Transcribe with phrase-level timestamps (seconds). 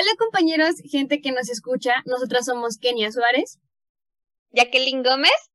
[0.00, 3.58] Hola compañeros, gente que nos escucha, nosotras somos Kenia Suárez,
[4.50, 5.50] Jacqueline Gómez,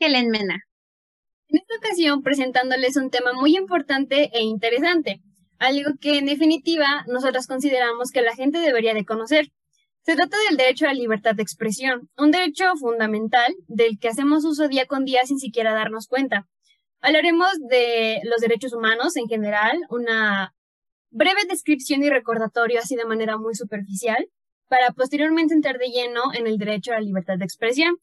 [0.00, 0.64] Helen Mena.
[1.46, 5.20] En esta ocasión presentándoles un tema muy importante e interesante,
[5.60, 9.52] algo que en definitiva nosotras consideramos que la gente debería de conocer.
[10.02, 14.44] Se trata del derecho a la libertad de expresión, un derecho fundamental del que hacemos
[14.44, 16.48] uso día con día sin siquiera darnos cuenta.
[17.00, 20.52] Hablaremos de los derechos humanos en general, una
[21.10, 24.28] breve descripción y recordatorio así de manera muy superficial,
[24.68, 27.96] para posteriormente entrar de lleno en el derecho a la libertad de expresión.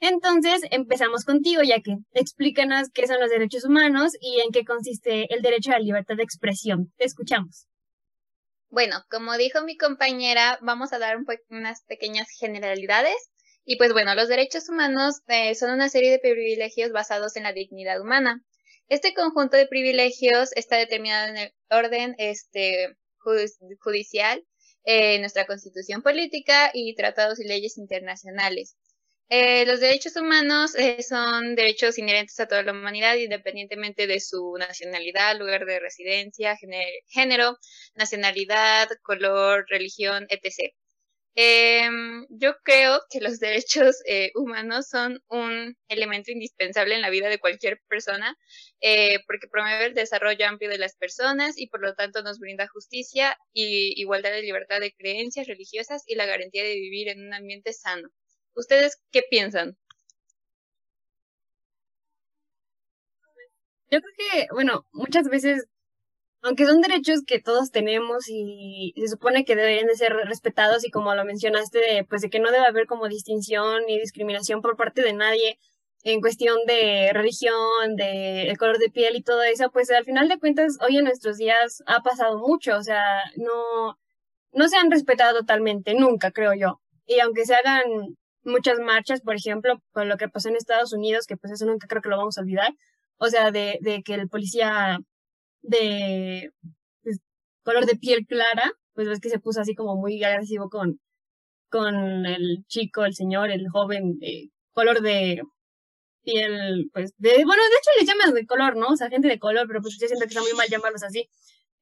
[0.00, 5.32] Entonces, empezamos contigo, ya que explícanos qué son los derechos humanos y en qué consiste
[5.34, 6.92] el derecho a la libertad de expresión.
[6.96, 7.66] Te escuchamos.
[8.68, 11.16] Bueno, como dijo mi compañera, vamos a dar
[11.48, 13.14] unas pequeñas generalidades.
[13.64, 17.52] Y pues bueno, los derechos humanos eh, son una serie de privilegios basados en la
[17.52, 18.42] dignidad humana.
[18.88, 22.96] Este conjunto de privilegios está determinado en el orden este,
[23.80, 24.44] judicial,
[24.84, 28.76] en nuestra constitución política y tratados y leyes internacionales.
[29.30, 34.54] Eh, los derechos humanos eh, son derechos inherentes a toda la humanidad, independientemente de su
[34.58, 36.56] nacionalidad, lugar de residencia,
[37.08, 37.56] género,
[37.94, 40.74] nacionalidad, color, religión, etc.
[41.36, 47.28] Em, yo creo que los derechos eh, humanos son un elemento indispensable en la vida
[47.28, 48.36] de cualquier persona
[49.26, 53.36] porque promueve el desarrollo amplio de las personas y por lo tanto nos brinda justicia
[53.52, 57.72] y igualdad de libertad de creencias religiosas y la garantía de vivir en un ambiente
[57.72, 58.10] sano.
[58.54, 59.76] ¿Ustedes qué piensan?
[63.90, 65.66] Yo creo que, bueno, muchas veces,
[66.44, 70.90] aunque son derechos que todos tenemos y se supone que deberían de ser respetados y
[70.90, 75.00] como lo mencionaste, pues de que no debe haber como distinción ni discriminación por parte
[75.00, 75.58] de nadie
[76.02, 80.28] en cuestión de religión, de el color de piel y todo eso, pues al final
[80.28, 83.02] de cuentas hoy en nuestros días ha pasado mucho, o sea,
[83.36, 83.98] no,
[84.52, 86.82] no se han respetado totalmente, nunca creo yo.
[87.06, 87.84] Y aunque se hagan
[88.44, 91.86] muchas marchas, por ejemplo, con lo que pasó en Estados Unidos, que pues eso nunca
[91.86, 92.74] creo que lo vamos a olvidar,
[93.16, 94.98] o sea, de, de que el policía
[95.64, 96.52] de
[97.02, 97.18] pues,
[97.64, 101.00] color de piel clara, pues ves que se puso así como muy agresivo con,
[101.70, 105.42] con el chico, el señor, el joven, de color de
[106.22, 108.88] piel, pues, de, bueno, de hecho les llaman de color, ¿no?
[108.88, 111.28] O sea, gente de color, pero pues yo siento que está muy mal llamarlos así.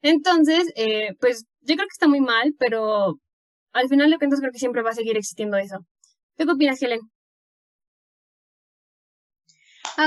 [0.03, 3.21] Entonces, eh, pues yo creo que está muy mal, pero
[3.73, 5.87] al final de cuentas creo que siempre va a seguir existiendo eso.
[6.37, 7.01] ¿Qué opinas, Helen?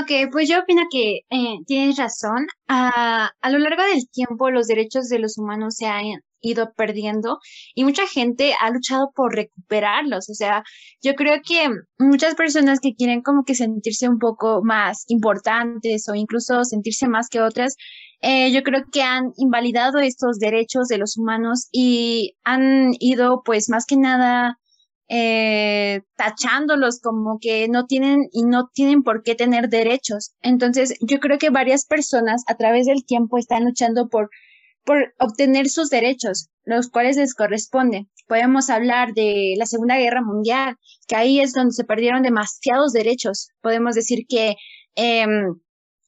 [0.00, 2.46] Ok, pues yo opino que eh, tienes razón.
[2.68, 6.04] a lo largo del tiempo los derechos de los humanos se han
[6.40, 7.38] ido perdiendo
[7.74, 10.28] y mucha gente ha luchado por recuperarlos.
[10.30, 10.62] O sea,
[11.02, 11.68] yo creo que
[11.98, 17.28] muchas personas que quieren como que sentirse un poco más importantes o incluso sentirse más
[17.28, 17.76] que otras,
[18.20, 23.68] eh, yo creo que han invalidado estos derechos de los humanos y han ido pues
[23.68, 24.58] más que nada
[25.08, 30.34] eh, tachándolos como que no tienen y no tienen por qué tener derechos.
[30.42, 34.30] Entonces, yo creo que varias personas a través del tiempo están luchando por,
[34.84, 38.08] por obtener sus derechos, los cuales les corresponden.
[38.26, 43.48] Podemos hablar de la Segunda Guerra Mundial, que ahí es donde se perdieron demasiados derechos.
[43.60, 44.56] Podemos decir que
[44.96, 45.54] em,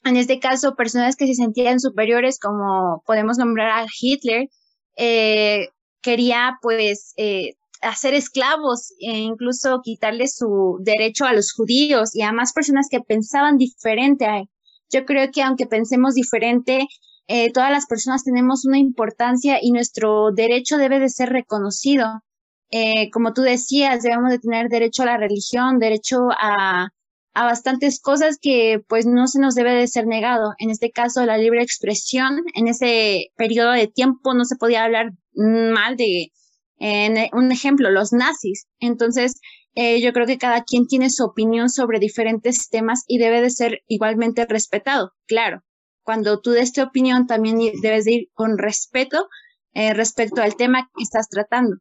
[0.05, 4.49] en este caso, personas que se sentían superiores, como podemos nombrar a Hitler,
[4.97, 5.69] eh,
[6.01, 12.33] quería pues eh, hacer esclavos e incluso quitarle su derecho a los judíos y a
[12.33, 14.49] más personas que pensaban diferente a él.
[14.91, 16.87] Yo creo que aunque pensemos diferente,
[17.27, 22.23] eh, todas las personas tenemos una importancia y nuestro derecho debe de ser reconocido.
[22.71, 26.89] Eh, como tú decías, debemos de tener derecho a la religión, derecho a,
[27.35, 30.55] a bastantes cosas que pues no se nos debe de ser negado.
[30.59, 35.13] En este caso, la libre expresión, en ese periodo de tiempo no se podía hablar
[35.35, 36.33] mal de,
[36.79, 38.67] en eh, un ejemplo, los nazis.
[38.81, 39.41] Entonces,
[39.75, 43.51] eh, yo creo que cada quien tiene su opinión sobre diferentes temas y debe de
[43.51, 45.13] ser igualmente respetado.
[45.27, 45.63] Claro,
[46.03, 49.29] cuando tú des tu opinión también debes de ir con respeto
[49.75, 51.77] eh, respecto al tema que estás tratando.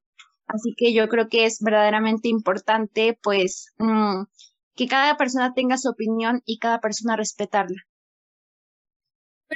[0.47, 4.23] Así que yo creo que es verdaderamente importante, pues, mm,
[4.75, 7.81] que cada persona tenga su opinión y cada persona respetarla.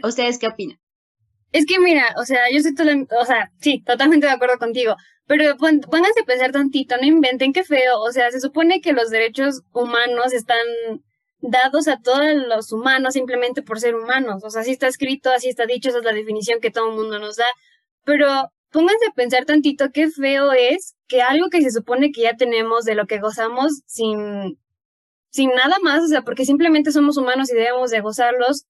[0.03, 0.79] ¿Ustedes qué opinan?
[1.51, 4.95] Es que mira, o sea, yo estoy, o sea, sí, totalmente de acuerdo contigo,
[5.27, 9.09] pero pónganse a pensar tantito, no inventen qué feo, o sea, se supone que los
[9.09, 10.57] derechos humanos están
[11.41, 15.49] dados a todos los humanos simplemente por ser humanos, o sea, así está escrito, así
[15.49, 17.47] está dicho, esa es la definición que todo el mundo nos da,
[18.05, 22.35] pero pónganse a pensar tantito qué feo es que algo que se supone que ya
[22.37, 24.57] tenemos de lo que gozamos sin,
[25.29, 28.65] sin nada más, o sea, porque simplemente somos humanos y debemos de gozarlos,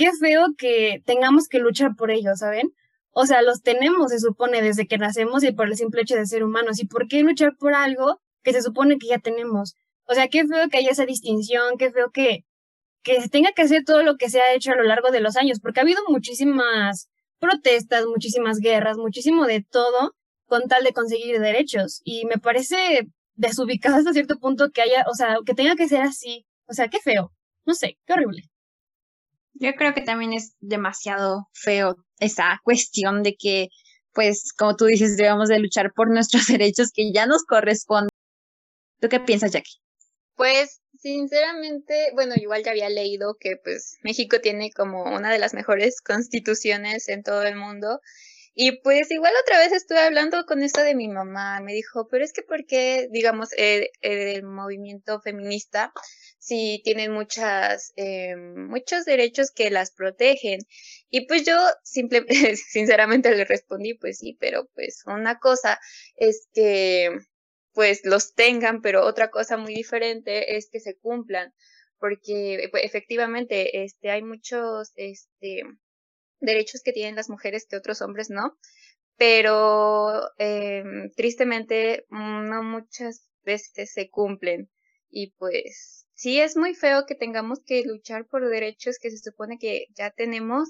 [0.00, 2.72] qué feo que tengamos que luchar por ello, ¿saben?
[3.10, 6.24] O sea, los tenemos, se supone, desde que nacemos y por el simple hecho de
[6.24, 6.80] ser humanos.
[6.80, 9.74] ¿Y por qué luchar por algo que se supone que ya tenemos?
[10.06, 12.46] O sea, qué feo que haya esa distinción, qué feo que,
[13.02, 15.20] que se tenga que hacer todo lo que se ha hecho a lo largo de
[15.20, 20.14] los años, porque ha habido muchísimas protestas, muchísimas guerras, muchísimo de todo
[20.46, 22.00] con tal de conseguir derechos.
[22.04, 26.00] Y me parece desubicado hasta cierto punto que haya, o sea, que tenga que ser
[26.00, 26.46] así.
[26.66, 27.32] O sea, qué feo.
[27.66, 28.50] No sé, qué horrible.
[29.54, 33.68] Yo creo que también es demasiado feo esa cuestión de que,
[34.12, 38.10] pues, como tú dices, debemos de luchar por nuestros derechos que ya nos corresponden.
[39.00, 39.78] ¿Tú qué piensas, Jackie?
[40.36, 45.54] Pues, sinceramente, bueno, igual ya había leído que, pues, México tiene como una de las
[45.54, 48.00] mejores constituciones en todo el mundo.
[48.54, 52.24] Y pues igual otra vez estuve hablando con esto de mi mamá, me dijo, pero
[52.24, 55.92] es que porque, digamos, eh, el movimiento feminista
[56.38, 60.60] sí tienen muchas, eh, muchos derechos que las protegen.
[61.10, 62.26] Y pues yo simplemente,
[62.56, 65.78] sinceramente le respondí, pues sí, pero pues una cosa
[66.16, 67.10] es que
[67.72, 71.54] pues los tengan, pero otra cosa muy diferente es que se cumplan,
[71.98, 75.62] porque pues, efectivamente este, hay muchos este,
[76.40, 78.58] derechos que tienen las mujeres que otros hombres no,
[79.16, 80.82] pero eh,
[81.16, 84.70] tristemente no muchas veces se cumplen.
[85.10, 89.58] Y pues sí es muy feo que tengamos que luchar por derechos que se supone
[89.58, 90.68] que ya tenemos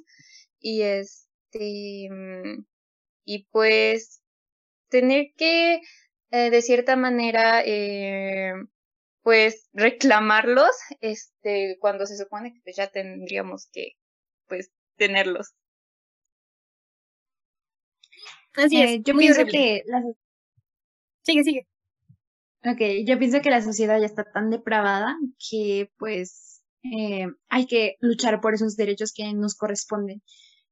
[0.58, 2.64] y este mm,
[3.24, 4.22] y pues
[4.88, 5.80] tener que
[6.30, 8.52] eh, de cierta manera eh,
[9.22, 10.70] pues reclamarlos
[11.00, 13.92] este cuando se supone que pues, ya tendríamos que
[14.48, 14.70] pues
[15.00, 15.54] tenerlos
[18.54, 19.82] así es eh, yo pienso que
[21.24, 21.66] sigue sigue
[22.62, 27.96] Ok, yo pienso que la sociedad ya está tan depravada que pues eh, hay que
[28.00, 30.22] luchar por esos derechos que nos corresponden.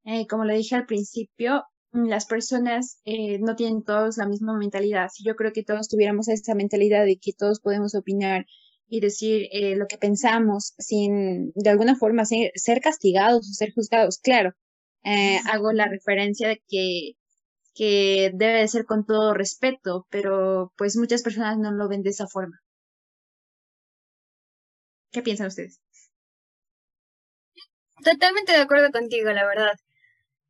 [0.05, 5.09] Eh, como lo dije al principio, las personas eh, no tienen todos la misma mentalidad.
[5.11, 8.45] Si yo creo que todos tuviéramos esa mentalidad de que todos podemos opinar
[8.88, 14.19] y decir lo que pensamos sin de alguna forma ser, ser castigados o ser juzgados,
[14.19, 14.52] claro,
[15.50, 17.12] hago la referencia de que
[17.75, 22.11] que debe de ser con todo respeto, pero pues muchas personas no lo ven de
[22.11, 22.58] esa forma.
[25.12, 25.81] ¿Qué piensan ustedes?
[28.02, 29.75] Totalmente de acuerdo contigo, la verdad.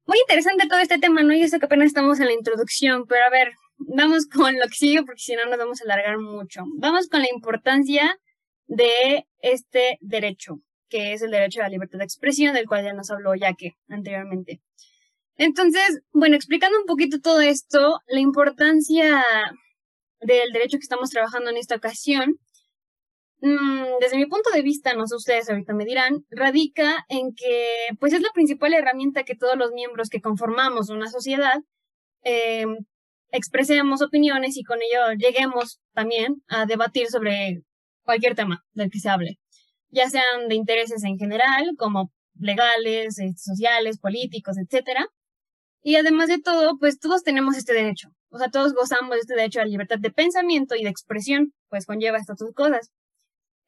[0.07, 1.35] Muy interesante todo este tema, ¿no?
[1.35, 4.75] Yo sé que apenas estamos en la introducción, pero a ver, vamos con lo que
[4.75, 6.63] sigue porque si no nos vamos a alargar mucho.
[6.79, 8.19] Vamos con la importancia
[8.69, 12.93] de este derecho, que es el derecho a la libertad de expresión, del cual ya
[12.93, 14.61] nos habló Yaque anteriormente.
[15.37, 19.25] Entonces, bueno, explicando un poquito todo esto, la importancia
[20.21, 22.39] del derecho que estamos trabajando en esta ocasión,
[23.41, 27.89] mm, desde mi punto de vista, no sé ustedes ahorita me dirán, radica en que
[28.01, 31.61] pues es la principal herramienta que todos los miembros que conformamos una sociedad
[32.25, 32.67] eh,
[33.31, 37.63] expresemos opiniones y con ello lleguemos también a debatir sobre
[38.09, 39.39] cualquier tema del que se hable,
[39.91, 45.05] ya sean de intereses en general, como legales, eh, sociales, políticos, etcétera,
[45.83, 48.09] y además de todo, pues todos tenemos este derecho.
[48.31, 51.53] O sea, todos gozamos de este derecho a la libertad de pensamiento y de expresión,
[51.69, 52.91] pues conlleva estas dos cosas.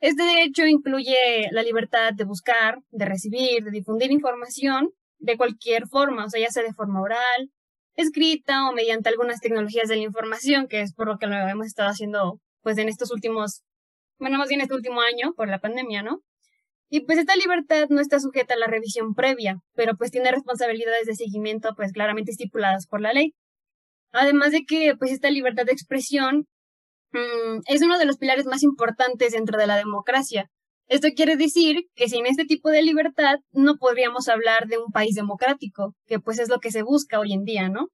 [0.01, 4.89] Este derecho incluye la libertad de buscar, de recibir, de difundir información
[5.19, 7.51] de cualquier forma, o sea, ya sea de forma oral,
[7.95, 11.67] escrita o mediante algunas tecnologías de la información, que es por lo que lo hemos
[11.67, 13.63] estado haciendo, pues en estos últimos,
[14.21, 16.23] bueno, más bien este último año por la pandemia, ¿no?
[16.91, 21.07] Y pues esta libertad no está sujeta a la revisión previa, pero pues tiene responsabilidades
[21.07, 23.35] de seguimiento pues claramente estipuladas por la ley.
[24.13, 26.47] Además de que pues esta libertad de expresión
[27.13, 30.51] mm, es uno de los pilares más importantes dentro de la democracia.
[30.89, 35.15] Esto quiere decir que sin este tipo de libertad no podríamos hablar de un país
[35.15, 37.89] democrático, que pues es lo que se busca hoy en día, ¿no?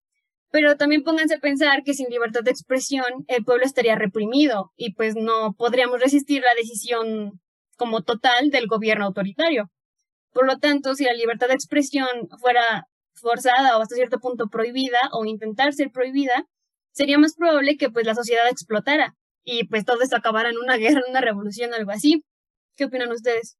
[0.57, 4.95] Pero también pónganse a pensar que sin libertad de expresión el pueblo estaría reprimido y
[4.95, 7.43] pues no podríamos resistir la decisión
[7.77, 9.71] como total del gobierno autoritario.
[10.33, 12.09] Por lo tanto, si la libertad de expresión
[12.41, 12.87] fuera
[13.17, 16.47] forzada o hasta cierto punto prohibida o intentar ser prohibida,
[16.91, 20.77] sería más probable que pues la sociedad explotara y pues todo esto acabara en una
[20.79, 22.25] guerra, en una revolución, algo así.
[22.77, 23.59] ¿Qué opinan ustedes?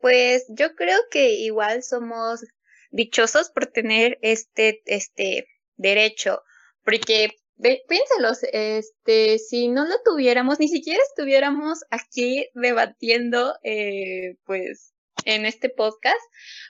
[0.00, 2.42] Pues yo creo que igual somos
[2.90, 6.42] dichosos por tener este, este derecho,
[6.84, 7.30] porque
[7.60, 15.68] piénsalos, este, si no lo tuviéramos, ni siquiera estuviéramos aquí debatiendo, eh, pues, en este
[15.68, 16.20] podcast,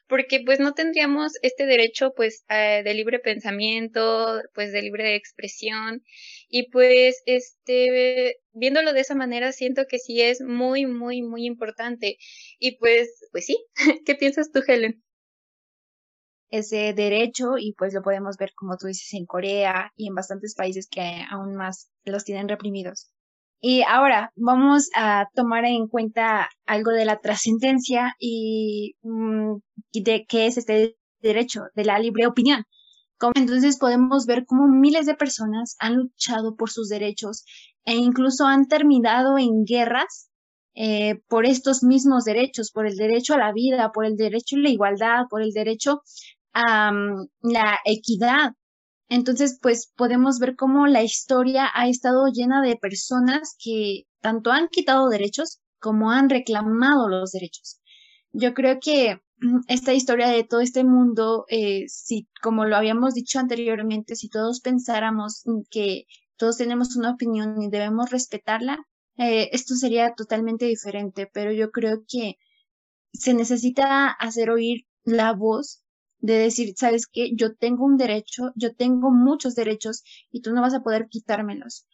[0.08, 6.02] porque pues no tendríamos este derecho, pues, eh, de libre pensamiento, pues, de libre expresión,
[6.48, 12.16] y pues, este, viéndolo de esa manera, siento que sí es muy, muy, muy importante.
[12.58, 13.58] Y pues, pues sí,
[14.06, 15.02] ¿qué piensas tú, Helen?
[16.50, 20.54] Ese derecho y pues lo podemos ver como tú dices en Corea y en bastantes
[20.54, 23.10] países que aún más los tienen reprimidos.
[23.60, 29.56] Y ahora vamos a tomar en cuenta algo de la trascendencia y mm,
[29.92, 32.64] de qué es este derecho de la libre opinión.
[33.34, 37.44] Entonces podemos ver cómo miles de personas han luchado por sus derechos
[37.84, 40.30] e incluso han terminado en guerras
[40.74, 44.60] eh, por estos mismos derechos, por el derecho a la vida, por el derecho a
[44.60, 46.02] la igualdad, por el derecho
[46.54, 48.52] la equidad.
[49.08, 54.68] Entonces, pues podemos ver cómo la historia ha estado llena de personas que tanto han
[54.68, 57.80] quitado derechos como han reclamado los derechos.
[58.32, 63.14] Yo creo que mm, esta historia de todo este mundo, eh, si, como lo habíamos
[63.14, 66.04] dicho anteriormente, si todos pensáramos que
[66.36, 68.78] todos tenemos una opinión y debemos respetarla,
[69.16, 72.36] eh, esto sería totalmente diferente, pero yo creo que
[73.12, 75.82] se necesita hacer oír la voz
[76.20, 80.60] de decir, sabes qué, yo tengo un derecho, yo tengo muchos derechos y tú no
[80.60, 81.86] vas a poder quitármelos.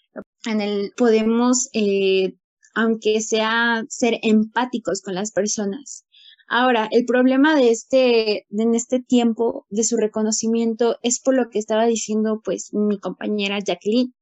[0.47, 2.35] En el podemos, eh,
[2.75, 6.05] aunque sea ser empáticos con las personas.
[6.49, 11.59] Ahora, el problema de este, en este tiempo de su reconocimiento es por lo que
[11.59, 14.15] estaba diciendo pues mi compañera Jacqueline,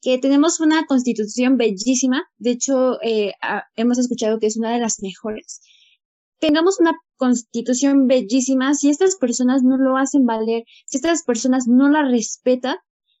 [0.00, 3.32] que tenemos una constitución bellísima, de hecho eh,
[3.76, 5.60] hemos escuchado que es una de las mejores.
[6.38, 11.88] Tengamos una constitución bellísima, si estas personas no lo hacen valer, si estas personas no
[11.88, 12.76] la respetan,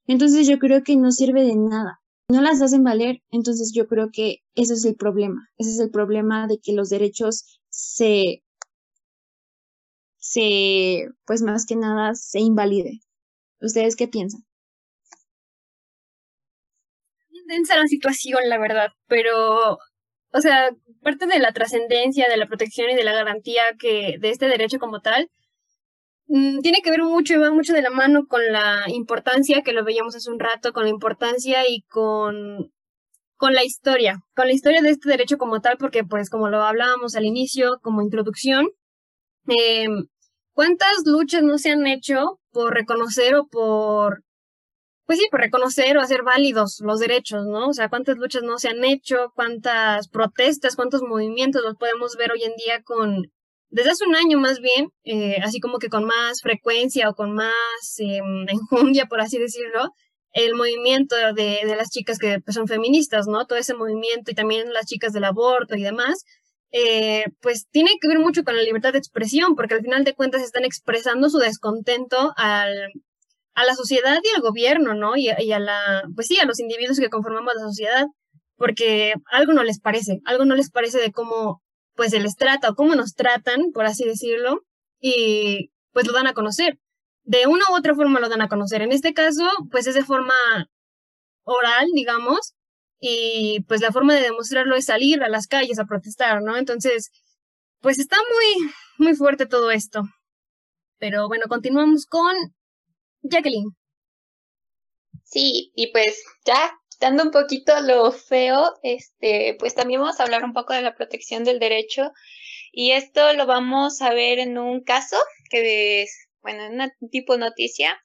[0.06, 2.00] entonces yo creo que no sirve de nada.
[2.30, 5.48] No las hacen valer, entonces yo creo que ese es el problema.
[5.56, 8.42] Ese es el problema de que los derechos se,
[10.18, 13.00] se, pues más que nada, se invaliden.
[13.60, 14.44] ¿Ustedes qué piensan?
[17.46, 19.78] Densa la situación, la verdad, pero
[20.32, 20.70] o sea,
[21.02, 24.78] parte de la trascendencia, de la protección y de la garantía que de este derecho
[24.78, 25.30] como tal,
[26.26, 29.72] mm, tiene que ver mucho y va mucho de la mano con la importancia que
[29.72, 32.72] lo veíamos hace un rato, con la importancia y con,
[33.36, 36.62] con la historia, con la historia de este derecho como tal, porque pues como lo
[36.62, 38.68] hablábamos al inicio, como introducción,
[39.48, 39.88] eh,
[40.52, 44.24] ¿cuántas luchas no se han hecho por reconocer o por
[45.08, 47.68] pues sí, por reconocer o hacer válidos los derechos, ¿no?
[47.68, 52.30] O sea, cuántas luchas no se han hecho, cuántas protestas, cuántos movimientos los podemos ver
[52.30, 53.32] hoy en día con,
[53.70, 57.32] desde hace un año más bien, eh, así como que con más frecuencia o con
[57.32, 57.54] más
[58.00, 59.92] eh, enjundia, por así decirlo,
[60.32, 63.46] el movimiento de, de las chicas que pues, son feministas, ¿no?
[63.46, 66.26] Todo ese movimiento y también las chicas del aborto y demás,
[66.70, 70.14] eh, pues tiene que ver mucho con la libertad de expresión, porque al final de
[70.14, 72.92] cuentas están expresando su descontento al,
[73.58, 75.16] a la sociedad y al gobierno, ¿no?
[75.16, 78.06] Y, a la, pues sí, a los individuos que conformamos la sociedad,
[78.56, 81.60] porque algo no les parece, algo no les parece de cómo,
[81.96, 84.60] pues, se les trata o cómo nos tratan, por así decirlo,
[85.00, 86.78] y pues lo dan a conocer.
[87.24, 88.80] De una u otra forma lo dan a conocer.
[88.82, 90.34] En este caso, pues es de forma
[91.42, 92.54] oral, digamos,
[93.00, 96.56] y pues la forma de demostrarlo es salir a las calles a protestar, ¿no?
[96.56, 97.10] Entonces,
[97.80, 100.02] pues está muy, muy fuerte todo esto.
[100.98, 102.34] Pero bueno, continuamos con
[103.22, 103.76] Jacqueline.
[105.24, 110.44] Sí, y pues ya dando un poquito lo feo, este, pues también vamos a hablar
[110.44, 112.12] un poco de la protección del derecho.
[112.72, 115.16] Y esto lo vamos a ver en un caso
[115.50, 117.98] que es, bueno, en una tipo noticia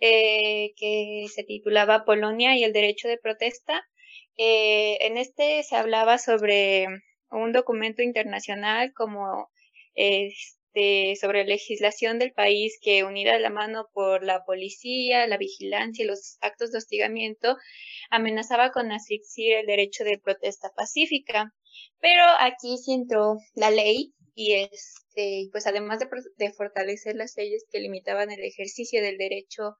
[0.00, 3.82] eh, que se titulaba Polonia y el derecho de protesta.
[4.36, 6.86] Eh, en este se hablaba sobre
[7.30, 9.50] un documento internacional como
[10.74, 16.04] este, sobre legislación del país que unida a la mano por la policía, la vigilancia
[16.04, 17.56] y los actos de hostigamiento,
[18.10, 21.54] amenazaba con asfixiar el derecho de protesta pacífica.
[22.00, 26.00] Pero aquí sí entró la ley y este, pues además
[26.36, 29.76] de, fortalecer las leyes que limitaban el ejercicio del derecho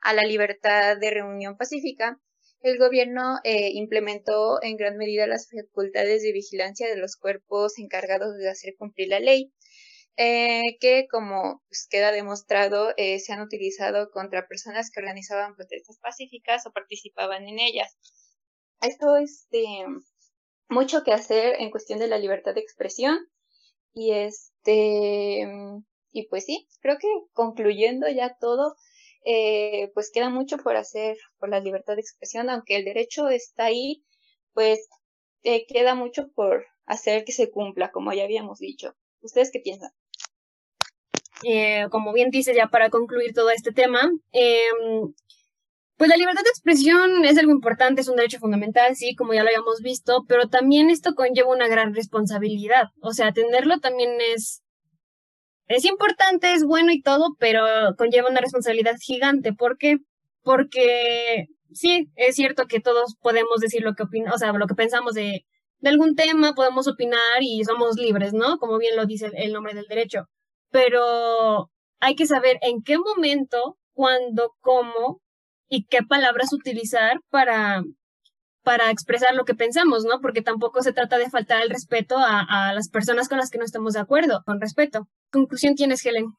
[0.00, 2.18] a la libertad de reunión pacífica,
[2.60, 8.36] el gobierno eh, implementó en gran medida las facultades de vigilancia de los cuerpos encargados
[8.36, 9.52] de hacer cumplir la ley,
[10.20, 15.98] eh, que como pues, queda demostrado eh, se han utilizado contra personas que organizaban protestas
[16.00, 17.96] pacíficas o participaban en ellas.
[18.80, 19.86] Esto es este,
[20.68, 23.16] mucho que hacer en cuestión de la libertad de expresión
[23.94, 25.46] y este
[26.10, 28.74] y pues sí, creo que concluyendo ya todo,
[29.24, 33.66] eh, pues queda mucho por hacer por la libertad de expresión, aunque el derecho está
[33.66, 34.04] ahí,
[34.52, 34.88] pues
[35.42, 38.96] queda mucho por hacer que se cumpla, como ya habíamos dicho.
[39.20, 39.92] ¿Ustedes qué piensan?
[41.44, 44.00] Eh, como bien dice ya para concluir todo este tema,
[44.32, 45.12] em,
[45.96, 49.42] pues la libertad de expresión es algo importante, es un derecho fundamental, sí, como ya
[49.42, 52.84] lo habíamos visto, pero también esto conlleva una gran responsabilidad.
[53.00, 54.62] O sea, atenderlo también es,
[55.66, 57.64] es importante, es bueno y todo, pero
[57.96, 59.52] conlleva una responsabilidad gigante.
[59.52, 59.98] ¿Por qué?
[60.42, 64.74] Porque sí, es cierto que todos podemos decir lo que opinamos, o sea, lo que
[64.74, 65.44] pensamos de,
[65.80, 68.58] de, algún tema, podemos opinar y somos libres, ¿no?
[68.58, 70.28] Como bien lo dice el nombre del derecho.
[70.70, 71.70] Pero
[72.00, 75.20] hay que saber en qué momento, cuándo, cómo
[75.68, 77.82] y qué palabras utilizar para,
[78.62, 80.20] para expresar lo que pensamos, ¿no?
[80.20, 83.58] Porque tampoco se trata de faltar el respeto a, a las personas con las que
[83.58, 85.08] no estamos de acuerdo, con respeto.
[85.30, 86.32] ¿Conclusión tienes, Helen?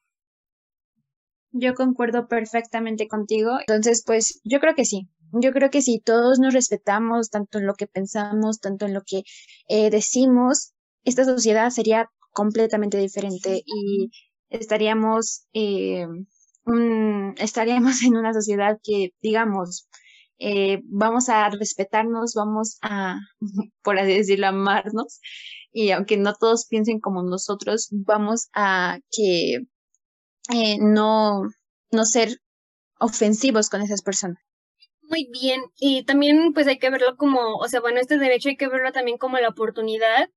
[1.52, 3.58] Yo concuerdo perfectamente contigo.
[3.60, 5.08] Entonces, pues yo creo que sí.
[5.32, 9.02] Yo creo que si todos nos respetamos, tanto en lo que pensamos, tanto en lo
[9.06, 9.22] que
[9.68, 10.72] eh, decimos,
[11.04, 14.10] esta sociedad sería completamente diferente y
[14.48, 16.06] estaríamos, eh,
[17.36, 19.88] estaríamos en una sociedad que, digamos,
[20.38, 23.18] eh, vamos a respetarnos, vamos a,
[23.82, 25.20] por así decirlo, amarnos,
[25.72, 29.58] y aunque no todos piensen como nosotros, vamos a que
[30.52, 31.42] eh, no,
[31.92, 32.38] no ser
[32.98, 34.38] ofensivos con esas personas.
[35.02, 38.56] Muy bien, y también pues hay que verlo como, o sea, bueno, este derecho hay
[38.56, 40.28] que verlo también como la oportunidad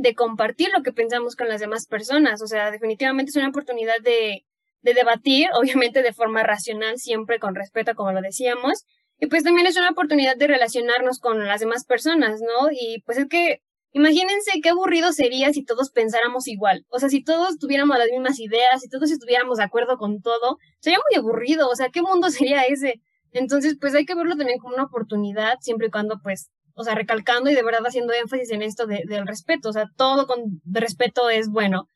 [0.00, 4.00] de compartir lo que pensamos con las demás personas, o sea, definitivamente es una oportunidad
[4.02, 4.44] de,
[4.82, 8.84] de debatir, obviamente de forma racional, siempre con respeto, como lo decíamos,
[9.18, 12.70] y pues también es una oportunidad de relacionarnos con las demás personas, ¿no?
[12.70, 13.60] Y pues es que
[13.92, 16.86] imagínense qué aburrido sería si todos pensáramos igual.
[16.88, 20.56] O sea, si todos tuviéramos las mismas ideas, si todos estuviéramos de acuerdo con todo,
[20.78, 21.68] sería muy aburrido.
[21.68, 23.02] O sea, ¿qué mundo sería ese?
[23.32, 26.50] Entonces, pues hay que verlo también como una oportunidad, siempre y cuando, pues,
[26.80, 29.68] o sea, recalcando y de verdad haciendo énfasis en esto de, del respeto.
[29.68, 31.86] O sea, todo con respeto es bueno.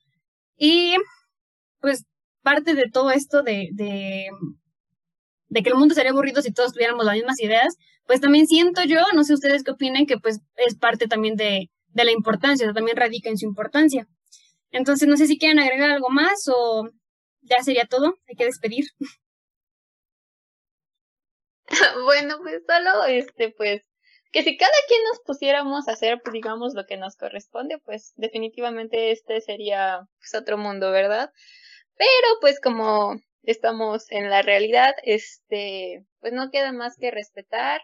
[0.57, 0.97] Y,
[1.81, 2.05] pues,
[2.43, 3.71] parte de todo esto de,
[5.55, 7.75] que el mundo sería aburrido si todos tuviéramos las mismas ideas,
[8.07, 11.71] pues también siento yo, no sé ustedes qué opinen, que pues es parte también de,
[11.89, 14.07] de la importancia, también radica en su importancia.
[14.71, 16.91] Entonces, no sé si quieren agregar algo más o
[17.43, 18.85] ya sería todo, hay que despedir.
[22.05, 23.83] bueno, pues solo este, pues,
[24.35, 28.15] que si cada quien nos pusiéramos a hacer, pues, digamos, lo que nos corresponde, pues
[28.17, 31.31] definitivamente este sería pues, otro mundo, ¿verdad?
[31.97, 37.81] Pero pues como estamos en la realidad, este, pues no queda más que respetar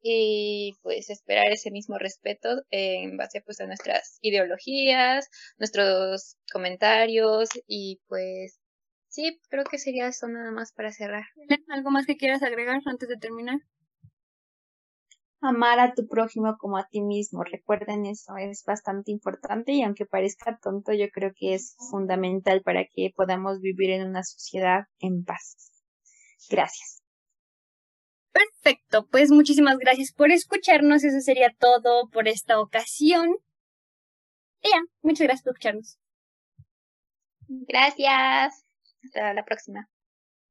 [0.00, 8.00] y pues esperar ese mismo respeto en base pues a nuestras ideologías, nuestros comentarios y
[8.06, 8.60] pues
[9.08, 11.24] sí, creo que sería eso nada más para cerrar.
[11.70, 13.58] ¿Algo más que quieras agregar antes de terminar?
[15.40, 17.44] Amar a tu prójimo como a ti mismo.
[17.44, 22.84] Recuerden eso, es bastante importante y aunque parezca tonto, yo creo que es fundamental para
[22.84, 25.72] que podamos vivir en una sociedad en paz.
[26.50, 27.02] Gracias.
[28.32, 31.04] Perfecto, pues muchísimas gracias por escucharnos.
[31.04, 33.36] Eso sería todo por esta ocasión.
[34.62, 35.98] Y ya, muchas gracias por escucharnos.
[37.48, 38.64] Gracias.
[39.04, 39.88] Hasta la próxima.